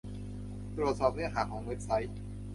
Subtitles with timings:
[0.77, 2.15] ตรวจสอบเนื้อหาของเว็บไซต์